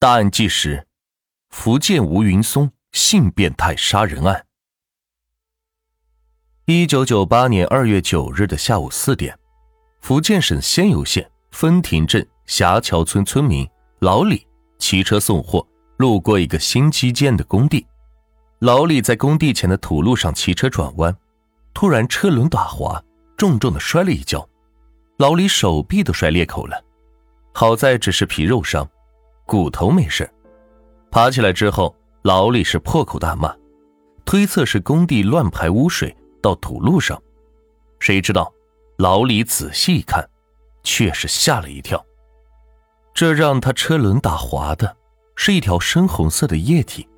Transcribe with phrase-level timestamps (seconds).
[0.00, 0.86] 大案纪实：
[1.50, 4.46] 福建吴云松性变态杀人案。
[6.66, 9.36] 一九九八年二月九日的下午四点，
[10.00, 14.46] 福建省仙游县分亭镇霞桥村村民老李
[14.78, 15.66] 骑车送货，
[15.96, 17.84] 路过一个新基建的工地。
[18.60, 21.12] 老李在工地前的土路上骑车转弯，
[21.74, 23.02] 突然车轮打滑，
[23.36, 24.48] 重重的摔了一跤，
[25.16, 26.80] 老李手臂都摔裂口了，
[27.52, 28.88] 好在只是皮肉伤。
[29.48, 30.30] 骨头没事，
[31.10, 33.50] 爬起来之后，老李是破口大骂，
[34.26, 37.18] 推测是工地乱排污水到土路上。
[37.98, 38.52] 谁知道，
[38.98, 40.28] 老李仔细一看，
[40.82, 42.04] 却是吓了一跳。
[43.14, 44.94] 这让他车轮打滑的，
[45.34, 47.08] 是一条深红色的液体，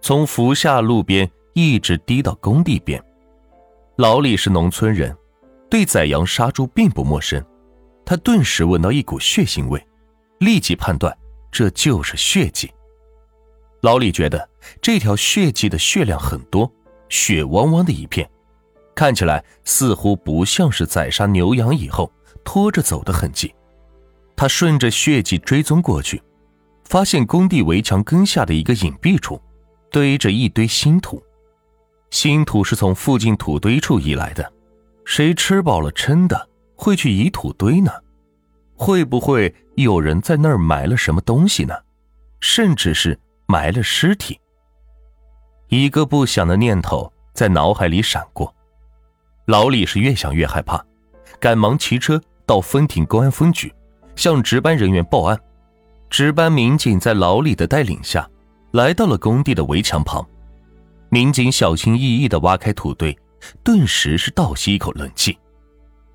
[0.00, 2.98] 从福下路边一直滴到工地边。
[3.96, 5.14] 老李是农村人，
[5.68, 7.44] 对宰羊杀猪并不陌生，
[8.06, 9.86] 他顿时闻到一股血腥味，
[10.38, 11.14] 立即判断。
[11.50, 12.70] 这就是血迹。
[13.82, 14.48] 老李觉得
[14.80, 16.70] 这条血迹的血量很多，
[17.08, 18.28] 血汪汪的一片，
[18.94, 22.12] 看起来似乎不像是宰杀牛羊以后
[22.44, 23.54] 拖着走的痕迹。
[24.36, 26.22] 他顺着血迹追踪过去，
[26.84, 29.40] 发现工地围墙根下的一个隐蔽处，
[29.90, 31.22] 堆着一堆新土。
[32.10, 34.52] 新土是从附近土堆处移来的，
[35.04, 37.90] 谁吃饱了撑的会去移土堆呢？
[38.74, 41.74] 会不会有人在那儿埋了什么东西呢？
[42.40, 44.40] 甚至是埋了尸体。
[45.68, 48.54] 一个不祥的念头在脑海里闪过，
[49.46, 50.84] 老李是越想越害怕，
[51.38, 53.72] 赶忙骑车到分亭公安分局，
[54.16, 55.38] 向值班人员报案。
[56.08, 58.28] 值班民警在老李的带领下，
[58.72, 60.26] 来到了工地的围墙旁。
[61.08, 63.16] 民警小心翼翼地挖开土堆，
[63.62, 65.38] 顿时是倒吸一口冷气。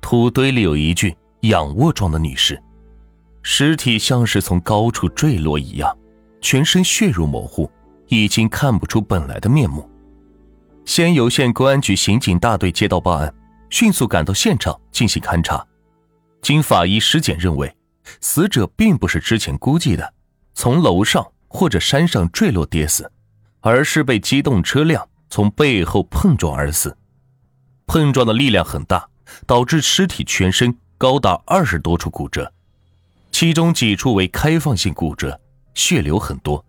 [0.00, 1.16] 土堆里有一具。
[1.44, 2.58] 仰卧状的女尸，
[3.46, 5.96] 尸体像是从高处坠落一样，
[6.40, 7.70] 全身血肉模糊，
[8.08, 9.88] 已经看不出本来的面目。
[10.86, 13.32] 仙游县公安局刑警大队接到报案，
[13.68, 15.64] 迅速赶到现场进行勘查。
[16.40, 17.72] 经法医尸检认为，
[18.22, 20.14] 死者并不是之前估计的
[20.54, 23.10] 从楼上或者山上坠落跌死，
[23.60, 26.96] 而是被机动车辆从背后碰撞而死。
[27.86, 29.06] 碰撞的力量很大，
[29.46, 30.74] 导致尸体全身。
[30.96, 32.50] 高达二十多处骨折，
[33.34, 35.36] 其中几处为开放性骨折，
[35.74, 36.64] 血流很多。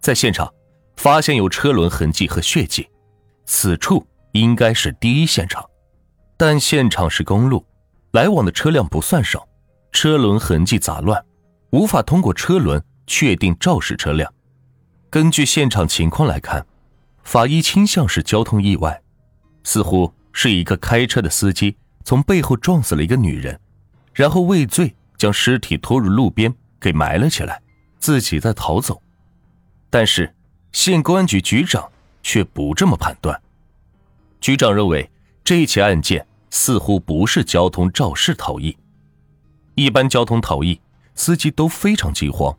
[0.00, 0.52] 在现场
[0.96, 2.90] 发现有车轮痕迹和血迹，
[3.44, 5.64] 此处应该是第一现场。
[6.36, 7.64] 但现场是公路，
[8.10, 9.46] 来往的车辆不算少，
[9.92, 11.24] 车轮痕迹杂乱，
[11.70, 14.28] 无法通过车轮确定肇事车辆。
[15.08, 16.66] 根据现场情况来看，
[17.22, 19.00] 法医倾向是交通意外，
[19.62, 21.76] 似乎是一个开车的司机。
[22.02, 23.60] 从背后撞死了一个女人，
[24.12, 27.62] 然后畏罪将尸体拖入路边给埋了起来，
[27.98, 29.00] 自己再逃走。
[29.90, 30.34] 但是
[30.72, 31.90] 县公安局局长
[32.22, 33.40] 却不这么判断。
[34.40, 35.10] 局长认为
[35.42, 38.76] 这起案件似乎不是交通肇事逃逸。
[39.74, 40.80] 一般交通逃逸，
[41.14, 42.56] 司机都非常惊慌，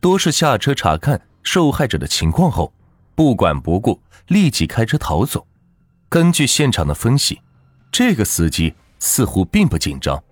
[0.00, 2.72] 多是下车查看受害者的情况后，
[3.14, 5.46] 不管不顾，立即开车逃走。
[6.08, 7.40] 根据现场的分析，
[7.90, 8.74] 这个司机。
[9.04, 10.22] 似乎并不紧张，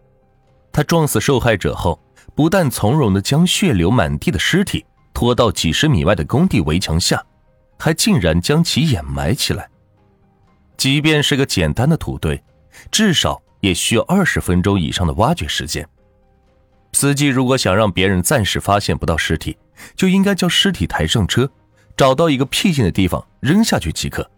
[0.72, 2.00] 他撞死受害者后，
[2.34, 7.22] 不但从容地将血流满地的尸体拖到几十米外的工地围墙下，
[7.78, 9.69] 还竟然将其掩埋起来。
[10.76, 12.42] 即便是个简单的土堆，
[12.91, 15.86] 至少也需要二十分钟以上的挖掘时间。
[16.92, 19.56] 司机如果想让别人暂时发现不到尸体，
[19.97, 21.50] 就应该将尸体抬上车，
[21.97, 24.28] 找到一个僻静的地方扔下去即可，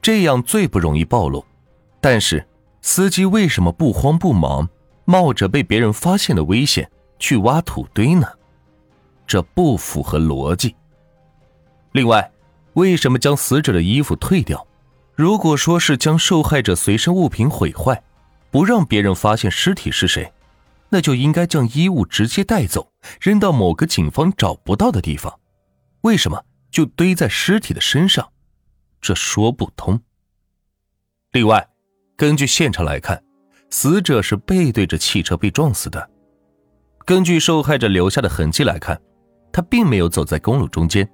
[0.00, 1.44] 这样最不容易暴露。
[2.00, 2.46] 但是。
[2.86, 4.68] 司机为什么不慌不忙，
[5.04, 8.26] 冒着被别人发现的危险去挖土堆呢？
[9.26, 10.74] 这不符合逻辑。
[11.92, 12.30] 另外，
[12.74, 14.66] 为什么将死者的衣服退掉？
[15.14, 18.02] 如果说是将受害者随身物品毁坏，
[18.50, 20.32] 不让别人发现尸体是谁，
[20.88, 22.90] 那就应该将衣物直接带走，
[23.20, 25.32] 扔到某个警方找不到的地方。
[26.02, 28.28] 为什么就堆在尸体的身上？
[29.00, 30.00] 这说不通。
[31.32, 31.68] 另外。
[32.16, 33.20] 根据现场来看，
[33.74, 36.08] 死者是背对着汽车被撞死的。
[37.04, 38.96] 根据受害者留下的痕迹来看，
[39.52, 41.06] 他并没有走在公路中间，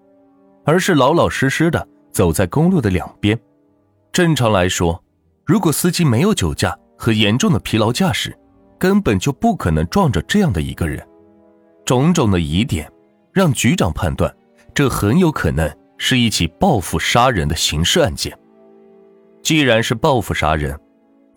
[0.66, 3.36] 而是老老实实的走在公路的两边。
[4.12, 5.02] 正常来说，
[5.46, 8.38] 如果司机没有酒驾和严重的疲劳驾驶，
[8.78, 11.02] 根本就不可能撞着这样的一个人。
[11.86, 12.92] 种种的疑点，
[13.32, 14.30] 让局长判断，
[14.74, 15.66] 这很有可能
[15.96, 18.38] 是一起报复杀人的刑事案件。
[19.42, 20.78] 既然是报复杀人，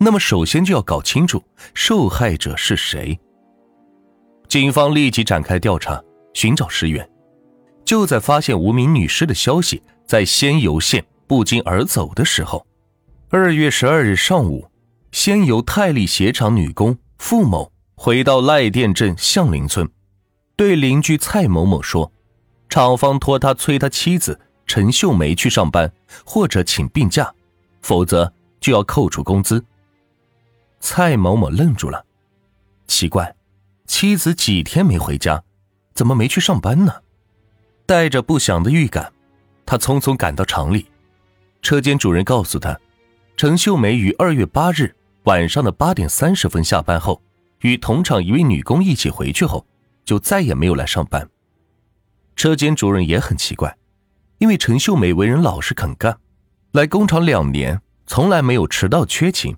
[0.04, 1.42] 那么，首先就要搞清楚
[1.72, 3.18] 受害者是谁。
[4.46, 5.98] 警方立即展开调查，
[6.34, 7.08] 寻找尸源，
[7.86, 12.66] 就在发现无名女尸的消息在仙游县不胫而走的时候，
[13.30, 14.68] 二月十二日上午，
[15.10, 19.88] 仙游泰利鞋厂女工付某回到赖店镇向林村，
[20.54, 22.12] 对邻居蔡某某说，
[22.68, 25.90] 厂方托他催他妻子陈秀梅去上班
[26.26, 27.32] 或者请病假，
[27.80, 28.30] 否则
[28.60, 29.64] 就要扣除工资。
[30.86, 32.04] 蔡某某愣住了，
[32.86, 33.34] 奇怪，
[33.86, 35.42] 妻子几天没回家，
[35.94, 36.92] 怎么没去上班呢？
[37.86, 39.10] 带着不祥的预感，
[39.64, 40.86] 他匆匆赶到厂里。
[41.62, 42.78] 车间主任告诉他，
[43.34, 47.22] 陈秀梅于二月八日晚上的八点三十分下班后，
[47.62, 49.66] 与同厂一位女工一起回去后，
[50.04, 51.26] 就再也没有来上班。
[52.36, 53.74] 车间主任也很奇怪，
[54.36, 56.18] 因为陈秀梅为人老实肯干，
[56.72, 59.56] 来工厂两年从来没有迟到缺勤。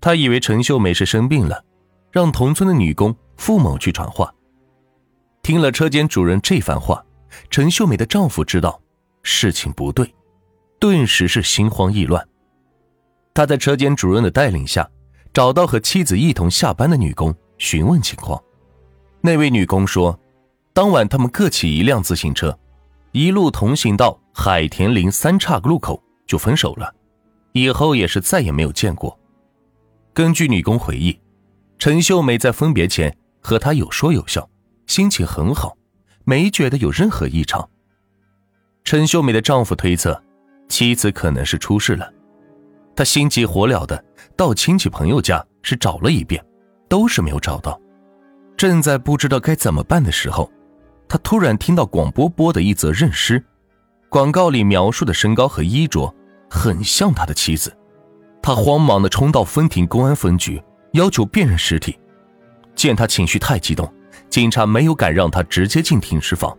[0.00, 1.64] 他以为陈秀梅是生病了，
[2.10, 4.32] 让同村的女工付某去传话。
[5.42, 7.04] 听了车间主任这番话。
[7.50, 8.80] 陈秀美的丈夫知道
[9.22, 10.14] 事情不对，
[10.80, 12.26] 顿时是心慌意乱。
[13.34, 14.88] 他在车间主任的带领下，
[15.32, 18.42] 找到和妻子一同下班的女工询问情况。
[19.20, 20.18] 那位女工说，
[20.72, 22.58] 当晚他们各骑一辆自行车，
[23.12, 26.92] 一路同行到海田林三岔路口就分手了，
[27.52, 29.16] 以后也是再也没有见过。
[30.18, 31.16] 根据女工回忆，
[31.78, 34.50] 陈秀美在分别前和他有说有笑，
[34.88, 35.78] 心情很好。
[36.24, 37.70] 没觉得有任何异常。
[38.82, 40.20] 陈秀美的丈夫推测，
[40.68, 42.12] 妻子可能是出事了。
[42.96, 44.04] 他心急火燎的
[44.36, 46.44] 到亲戚朋友家是找了一遍，
[46.88, 47.80] 都是没有找到。
[48.56, 50.50] 正在不知道该怎么办的时候，
[51.08, 53.40] 他突然听到广播播的一则认尸，
[54.08, 56.12] 广告里描述的身高和衣着
[56.50, 57.72] 很像他的妻子。
[58.48, 60.58] 他慌忙的冲到分庭公安分局，
[60.92, 61.98] 要求辨认尸体。
[62.74, 63.92] 见他情绪太激动。
[64.30, 66.56] 警察没有敢让他直接进停尸房，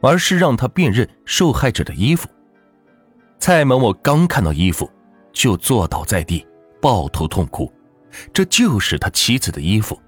[0.00, 2.26] 而是让他辨认受害者的衣服。
[3.38, 4.90] 蔡某某刚看到衣服，
[5.30, 6.46] 就坐倒在地，
[6.80, 7.70] 抱头痛哭，
[8.32, 10.00] 这就是他妻子的衣服。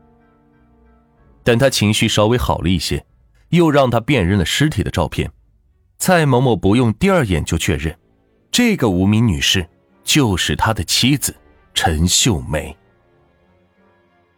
[1.44, 3.04] 等他情绪稍微好了一些，
[3.50, 5.30] 又让他辨认了尸体的照片。
[5.98, 7.94] 蔡某某不用第二眼就确认，
[8.50, 9.68] 这个无名女士
[10.04, 11.34] 就是他的妻子
[11.74, 12.76] 陈秀梅。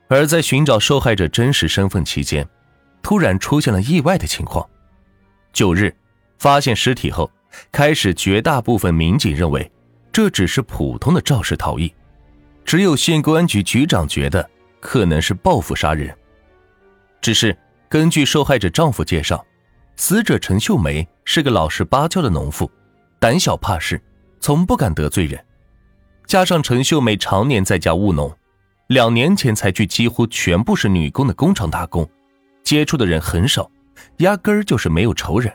[0.08, 2.46] 而在寻找受害者真实身份期间，
[3.02, 4.68] 突然出现了意外的情况。
[5.52, 5.94] 九日
[6.38, 7.30] 发现尸体后，
[7.72, 9.70] 开始绝大部分民警认为
[10.12, 11.92] 这只是普通的肇事逃逸，
[12.64, 14.48] 只有县公安局局长觉得
[14.80, 16.14] 可能是报复杀人。
[17.20, 17.56] 只是
[17.88, 19.44] 根据受害者丈夫介绍，
[19.96, 22.70] 死者陈秀梅是个老实巴交的农妇，
[23.18, 24.00] 胆小怕事，
[24.38, 25.42] 从不敢得罪人。
[26.26, 28.34] 加上陈秀梅常年在家务农。
[28.88, 32.08] 两年前才去，几乎全部是女工的工厂打工，
[32.62, 33.70] 接触的人很少，
[34.18, 35.50] 压根儿就是没有仇人，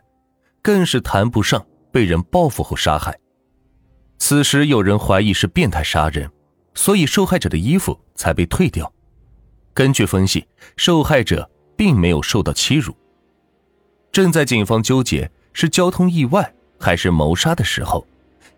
[0.63, 3.15] 更是谈不上被人报复后杀害。
[4.17, 6.29] 此时有人怀疑是变态杀人，
[6.73, 8.91] 所以受害者的衣服才被退掉。
[9.75, 12.97] 根据分析，受害者并没有受到欺辱。
[14.11, 18.05] 正在警方纠结是交通意外还是谋杀的时候，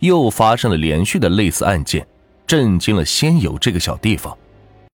[0.01, 2.05] 又发生了连续的类似案件，
[2.45, 4.37] 震惊了仙游这个小地方。